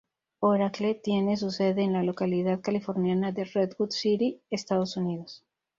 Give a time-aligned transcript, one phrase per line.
[0.39, 5.45] Oracle tiene su sede en la localidad californiana de Redwood City, Estados Unidos.